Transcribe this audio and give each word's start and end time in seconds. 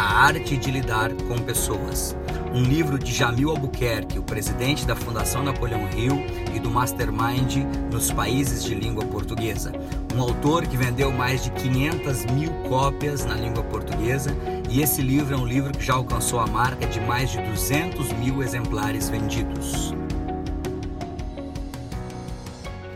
A 0.00 0.24
Arte 0.24 0.56
de 0.56 0.70
Lidar 0.70 1.12
com 1.28 1.36
Pessoas. 1.36 2.16
Um 2.54 2.62
livro 2.62 2.98
de 2.98 3.12
Jamil 3.12 3.50
Albuquerque, 3.50 4.18
o 4.18 4.22
presidente 4.22 4.86
da 4.86 4.96
Fundação 4.96 5.42
Napoleão 5.42 5.86
Hill 5.90 6.24
e 6.56 6.58
do 6.58 6.70
Mastermind 6.70 7.56
nos 7.92 8.10
países 8.10 8.64
de 8.64 8.74
língua 8.74 9.04
portuguesa. 9.04 9.70
Um 10.16 10.22
autor 10.22 10.66
que 10.66 10.74
vendeu 10.74 11.12
mais 11.12 11.44
de 11.44 11.50
500 11.50 12.24
mil 12.32 12.50
cópias 12.66 13.26
na 13.26 13.34
língua 13.34 13.62
portuguesa 13.64 14.34
e 14.70 14.80
esse 14.80 15.02
livro 15.02 15.34
é 15.34 15.36
um 15.36 15.46
livro 15.46 15.70
que 15.70 15.84
já 15.84 15.92
alcançou 15.92 16.40
a 16.40 16.46
marca 16.46 16.86
de 16.86 16.98
mais 17.00 17.30
de 17.30 17.42
200 17.42 18.10
mil 18.14 18.42
exemplares 18.42 19.10
vendidos. 19.10 19.92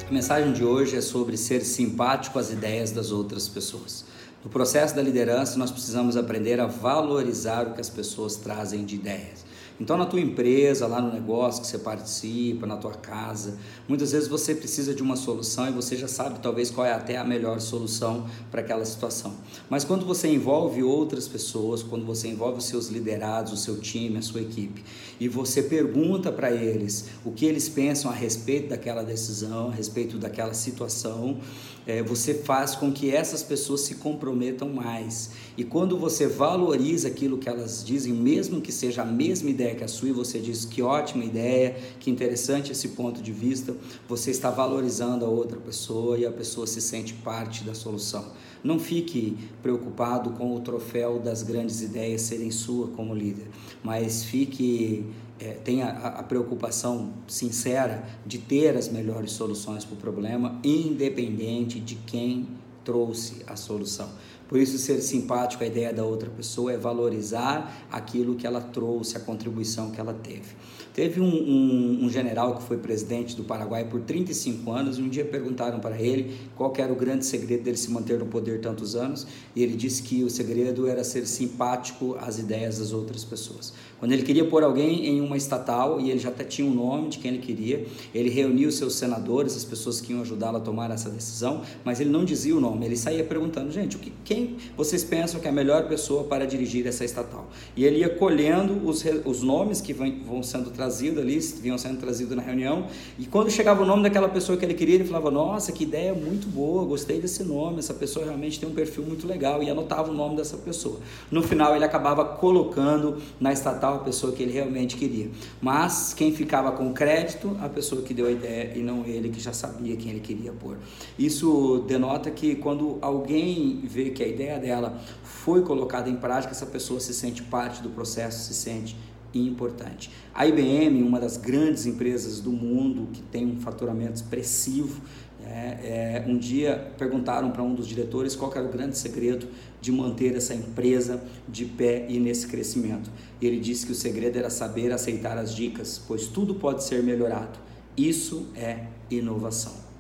A 0.09 0.11
mensagem 0.11 0.55
de 0.55 0.65
hoje 0.65 0.97
é 0.97 1.03
sobre 1.03 1.37
ser 1.37 1.67
simpático 1.67 2.39
às 2.39 2.51
ideias 2.51 2.93
das 2.93 3.11
outras 3.11 3.47
pessoas. 3.47 4.14
No 4.45 4.51
processo 4.51 4.95
da 4.95 5.01
liderança, 5.01 5.59
nós 5.59 5.71
precisamos 5.71 6.19
aprender 6.19 6.61
a 6.61 6.67
valorizar 6.67 7.67
o 7.67 7.73
que 7.73 7.81
as 7.81 7.89
pessoas 7.89 8.37
trazem 8.37 8.85
de 8.85 8.97
ideias. 8.97 9.45
Então, 9.81 9.97
na 9.97 10.07
tua 10.07 10.21
empresa, 10.21 10.87
lá 10.87 11.01
no 11.01 11.13
negócio 11.13 11.61
que 11.61 11.67
você 11.67 11.79
participa, 11.79 12.65
na 12.65 12.77
tua 12.77 12.93
casa, 12.93 13.59
muitas 13.89 14.13
vezes 14.13 14.29
você 14.29 14.55
precisa 14.55 14.95
de 14.95 15.03
uma 15.03 15.17
solução 15.17 15.69
e 15.69 15.73
você 15.73 15.97
já 15.97 16.07
sabe 16.07 16.39
talvez 16.39 16.71
qual 16.71 16.87
é 16.87 16.93
até 16.93 17.17
a 17.17 17.25
melhor 17.25 17.61
solução 17.61 18.27
para 18.53 18.61
aquela 18.61 18.85
situação. 18.85 19.35
Mas 19.69 19.83
quando 19.83 20.07
você 20.07 20.29
envolve 20.29 20.83
outras 20.85 21.27
pessoas, 21.27 21.83
quando 21.83 22.07
você 22.07 22.29
envolve 22.29 22.59
os 22.59 22.67
seus 22.67 22.87
liderados, 22.87 23.53
o 23.53 23.57
seu 23.57 23.81
time, 23.81 24.19
a 24.19 24.23
sua 24.23 24.43
equipe, 24.43 24.85
e 25.19 25.29
você 25.29 25.61
pergunta 25.61 26.31
para 26.31 26.53
eles 26.53 27.07
o 27.25 27.33
que 27.33 27.45
eles 27.45 27.69
pensam 27.69 28.11
a 28.11 28.15
respeito 28.15 28.69
daquela 28.69 29.03
decisão, 29.03 29.71
a 29.71 29.73
respeito 29.73 30.19
daquela 30.19 30.55
situação, 30.55 31.39
é, 31.87 32.03
você 32.03 32.35
faz 32.35 32.75
com 32.75 32.91
que 32.93 33.15
essas 33.15 33.43
pessoas 33.43 33.83
se 33.83 33.97
comprometam 33.97 34.69
mais. 34.69 35.31
E 35.57 35.65
quando 35.65 35.99
você 35.99 36.27
valoriza 36.27 37.09
aquilo 37.09 37.39
que 37.39 37.49
elas 37.49 37.85
dizem, 37.85 38.13
mesmo 38.13 38.61
que 38.61 38.73
seja 38.73 39.03
a 39.03 39.05
mesma 39.05 39.51
ideia, 39.51 39.64
ideia 39.65 39.75
que 39.75 39.85
a 39.85 39.89
sua 39.89 40.11
e 40.11 40.13
você 40.13 40.39
diz 40.39 40.65
que 40.65 40.83
ótima 40.83 41.25
ideia, 41.25 41.77
que 41.99 42.11
interessante 42.11 42.71
esse 42.71 42.89
ponto 42.89 43.23
de 43.23 43.33
vista, 43.33 43.75
você 44.07 44.31
está 44.31 44.51
valorizando 44.51 45.25
a 45.25 45.29
outra 45.29 45.59
pessoa 45.59 46.19
e 46.19 46.27
a 46.27 46.31
pessoa 46.31 46.67
se 46.67 46.81
sente 46.81 47.15
parte 47.15 47.65
da 47.65 47.75
solução. 47.75 48.25
Não 48.63 48.79
fique 48.79 49.37
preocupado 49.63 50.31
com 50.31 50.55
o 50.55 50.61
troféu 50.61 51.19
das 51.19 51.43
grandes 51.43 51.81
ideias 51.83 52.23
serem 52.23 52.51
sua 52.51 52.89
como 52.89 53.15
líder, 53.15 53.49
mas 53.83 54.25
fique 54.25 55.05
é, 55.39 55.53
tenha 55.53 55.87
a, 55.87 56.21
a, 56.21 56.23
preocupação 56.23 57.13
sincera 57.27 58.05
de 58.25 58.39
ter 58.39 58.77
as 58.77 58.89
melhores 58.89 59.33
soluções 59.33 59.85
para 59.85 59.95
o 59.95 59.97
problema, 59.97 60.61
independente 60.63 61.81
de 61.81 61.97
quem 61.97 62.47
trouxe 62.85 63.43
a 63.47 63.57
solução. 63.57 64.09
Por 64.49 64.61
isso, 64.61 64.79
ser 64.79 65.01
simpático 65.01 65.65
à 65.65 65.67
ideia 65.67 65.93
da 65.93 66.05
outra 66.05 66.29
pessoa 66.31 66.73
é 66.73 66.77
valorizar 66.77 67.87
aquilo 67.91 68.35
que 68.35 68.47
ela 68.47 68.61
trouxe, 68.61 69.17
a 69.17 69.21
contribuição 69.21 69.91
que 69.91 69.99
ela 69.99 70.13
teve. 70.13 70.55
Teve 70.95 71.21
um, 71.21 71.27
um, 71.27 72.05
um, 72.05 72.09
general 72.09 72.55
que 72.55 72.63
foi 72.63 72.77
presidente 72.77 73.35
do 73.35 73.43
Paraguai 73.43 73.85
por 73.85 74.03
35 74.03 74.71
anos 74.71 74.97
e 74.97 75.03
um 75.03 75.09
dia 75.09 75.25
perguntaram 75.25 75.81
para 75.81 76.01
ele 76.01 76.37
qual 76.55 76.73
era 76.79 76.93
o 76.93 76.95
grande 76.95 77.27
segredo 77.27 77.65
dele 77.65 77.77
se 77.77 77.91
manter 77.91 78.21
no 78.21 78.27
poder 78.27 78.61
tantos 78.61 78.95
anos 78.95 79.27
e 79.57 79.63
ele 79.65 79.75
disse 79.77 80.01
que 80.05 80.23
o 80.23 80.31
segredo 80.31 80.87
era 80.87 81.03
ser 81.03 81.27
simpático 81.27 82.17
às 82.21 82.39
ideias 82.39 82.79
das 82.79 82.93
outras 82.93 83.25
pessoas. 83.25 83.73
Quando 83.99 84.13
ele 84.13 84.23
queria 84.23 84.45
pôr 84.45 84.63
alguém 84.63 85.07
em 85.07 85.21
uma 85.21 85.37
estatal 85.37 86.01
e 86.01 86.13
ele 86.13 86.21
já 86.21 86.29
até 86.29 86.45
tinha 86.45 86.65
um 86.71 86.75
nome 86.75 87.09
de 87.09 87.19
quem 87.19 87.33
ele 87.33 87.43
queria, 87.43 87.85
ele 88.15 88.31
reunia 88.31 88.69
os 88.69 88.77
seus 88.77 88.95
senadores, 88.95 89.57
as 89.57 89.65
pessoas 89.65 90.01
que 90.01 90.13
iam 90.13 90.21
ajudá-lo 90.21 90.59
a 90.59 90.61
tomar 90.61 90.93
essa 90.93 91.11
decisão, 91.11 91.63
mas 91.85 91.99
ele 91.99 92.11
não 92.11 92.25
dizia 92.25 92.57
o 92.57 92.61
nome, 92.61 92.74
ele 92.83 92.97
saía 92.97 93.25
perguntando, 93.25 93.71
gente, 93.71 93.97
o 93.97 93.99
que, 93.99 94.13
quem 94.25 94.57
vocês 94.77 95.05
pensam 95.05 95.39
que 95.39 95.47
é 95.47 95.51
a 95.51 95.55
melhor 95.55 95.87
pessoa 95.87 96.25
para 96.25 96.47
dirigir 96.47 96.87
essa 96.87 97.05
estatal? 97.05 97.49
E 97.77 97.85
ele 97.85 97.99
ia 97.99 98.09
colhendo 98.09 98.89
os, 98.89 99.05
os 99.25 99.43
nomes 99.43 99.81
que 99.81 99.93
vão, 99.93 100.13
vão 100.25 100.43
sendo 100.43 100.71
trazidos 100.71 100.95
trazido 100.95 101.21
ali, 101.21 101.39
vinham 101.39 101.77
sendo 101.77 101.99
trazidos 101.99 102.37
na 102.37 102.43
reunião, 102.43 102.87
e 103.19 103.27
quando 103.27 103.51
chegava 103.51 103.83
o 103.83 103.87
nome 103.87 104.03
daquela 104.03 104.29
pessoa 104.29 104.57
que 104.57 104.65
ele 104.65 104.75
queria, 104.75 104.95
ele 104.97 105.05
falava: 105.05 105.31
Nossa, 105.31 105.73
que 105.73 105.85
ideia 105.85 106.15
muito 106.15 106.47
boa, 106.49 106.85
gostei 106.85 107.21
desse 107.21 107.43
nome, 107.43 107.79
essa 107.79 107.95
pessoa 107.95 108.25
realmente 108.25 108.61
tem 108.61 108.69
um 108.69 108.73
perfil 108.73 109.05
muito 109.05 109.27
legal, 109.27 109.63
e 109.63 109.71
anotava 109.71 110.11
o 110.11 110.15
nome 110.15 110.37
dessa 110.37 110.57
pessoa. 110.57 111.01
No 111.31 111.43
final, 111.43 111.75
ele 111.75 111.85
acabava 111.85 112.25
colocando 112.25 113.19
na 113.41 113.53
estatal 113.53 113.97
a 113.97 113.99
pessoa 113.99 114.33
que 114.33 114.43
ele 114.43 114.53
realmente 114.53 114.97
queria, 114.97 115.31
mas 115.61 116.15
quem 116.15 116.33
ficava 116.33 116.73
com 116.73 116.93
crédito, 116.93 117.57
a 117.61 117.69
pessoa 117.69 118.03
que 118.03 118.15
deu 118.15 118.27
a 118.27 118.31
ideia 118.31 118.73
e 118.77 118.81
não 118.81 119.05
ele 119.05 119.29
que 119.29 119.41
já 119.41 119.53
sabia 119.53 119.97
quem 119.97 120.11
ele 120.11 120.21
queria 120.21 120.53
pôr. 120.53 120.77
Isso 121.19 121.85
denota 121.87 122.31
que 122.31 122.55
quando 122.65 122.97
alguém 123.03 123.83
vê 123.85 124.09
que 124.09 124.25
a 124.25 124.27
ideia 124.27 124.59
dela 124.59 124.99
foi 125.23 125.63
colocada 125.63 126.09
em 126.09 126.17
prática, 126.17 126.53
essa 126.53 126.65
pessoa 126.65 126.99
se 126.99 127.13
sente 127.13 127.43
parte 127.43 127.83
do 127.83 127.91
processo, 127.91 128.43
se 128.43 128.55
sente 128.55 128.97
importante. 129.35 130.11
A 130.33 130.47
IBM, 130.47 131.03
uma 131.03 131.21
das 131.21 131.37
grandes 131.37 131.85
empresas 131.85 132.41
do 132.41 132.51
mundo 132.51 133.09
que 133.13 133.21
tem 133.21 133.45
um 133.45 133.61
faturamento 133.61 134.15
expressivo, 134.15 135.03
é, 135.45 136.23
é, 136.23 136.25
um 136.27 136.39
dia 136.39 136.91
perguntaram 136.97 137.51
para 137.51 137.63
um 137.63 137.75
dos 137.75 137.87
diretores 137.87 138.35
qual 138.35 138.51
era 138.55 138.65
o 138.65 138.71
grande 138.71 138.97
segredo 138.97 139.47
de 139.79 139.93
manter 139.93 140.35
essa 140.35 140.55
empresa 140.55 141.23
de 141.47 141.67
pé 141.67 142.07
e 142.09 142.19
nesse 142.19 142.47
crescimento. 142.47 143.11
E 143.43 143.47
ele 143.47 143.61
disse 143.61 143.85
que 143.85 143.93
o 143.93 143.95
segredo 143.95 144.39
era 144.39 144.49
saber 144.49 144.91
aceitar 144.91 145.37
as 145.37 145.55
dicas, 145.55 146.03
pois 146.09 146.29
tudo 146.29 146.55
pode 146.55 146.83
ser 146.83 147.03
melhorado. 147.03 147.59
Isso 147.95 148.47
é 148.57 148.87
inovação. 149.11 149.94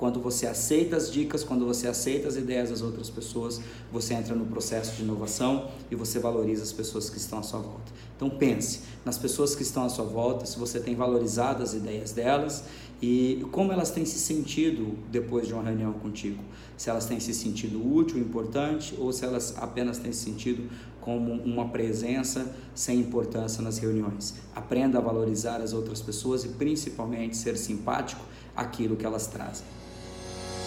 Quando 0.00 0.18
você 0.18 0.46
aceita 0.46 0.96
as 0.96 1.12
dicas, 1.12 1.44
quando 1.44 1.66
você 1.66 1.86
aceita 1.86 2.26
as 2.26 2.34
ideias 2.34 2.70
das 2.70 2.80
outras 2.80 3.10
pessoas, 3.10 3.60
você 3.92 4.14
entra 4.14 4.34
no 4.34 4.46
processo 4.46 4.96
de 4.96 5.02
inovação 5.02 5.68
e 5.90 5.94
você 5.94 6.18
valoriza 6.18 6.62
as 6.62 6.72
pessoas 6.72 7.10
que 7.10 7.18
estão 7.18 7.40
à 7.40 7.42
sua 7.42 7.60
volta. 7.60 7.92
Então 8.16 8.30
pense 8.30 8.80
nas 9.04 9.18
pessoas 9.18 9.54
que 9.54 9.62
estão 9.62 9.84
à 9.84 9.90
sua 9.90 10.06
volta, 10.06 10.46
se 10.46 10.58
você 10.58 10.80
tem 10.80 10.94
valorizado 10.94 11.62
as 11.62 11.74
ideias 11.74 12.12
delas 12.12 12.64
e 13.02 13.46
como 13.52 13.72
elas 13.72 13.90
têm 13.90 14.06
se 14.06 14.18
sentido 14.18 14.96
depois 15.12 15.46
de 15.46 15.52
uma 15.52 15.64
reunião 15.64 15.92
contigo. 15.92 16.42
Se 16.78 16.88
elas 16.88 17.04
têm 17.04 17.20
se 17.20 17.34
sentido 17.34 17.86
útil, 17.86 18.16
importante 18.16 18.94
ou 18.98 19.12
se 19.12 19.26
elas 19.26 19.54
apenas 19.58 19.98
têm 19.98 20.12
se 20.12 20.20
sentido 20.20 20.66
como 21.02 21.30
uma 21.30 21.68
presença 21.68 22.50
sem 22.74 23.00
importância 23.00 23.62
nas 23.62 23.76
reuniões. 23.76 24.36
Aprenda 24.54 24.96
a 24.96 25.02
valorizar 25.02 25.60
as 25.60 25.74
outras 25.74 26.00
pessoas 26.00 26.42
e 26.42 26.48
principalmente 26.48 27.36
ser 27.36 27.58
simpático 27.58 28.24
àquilo 28.56 28.96
que 28.96 29.04
elas 29.04 29.26
trazem. 29.26 29.66